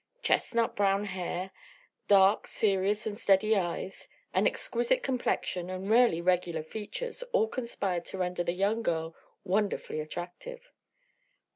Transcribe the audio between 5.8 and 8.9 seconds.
rarely regular features all conspired to render the young